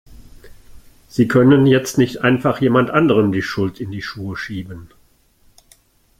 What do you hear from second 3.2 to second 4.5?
die Schuld in die Schuhe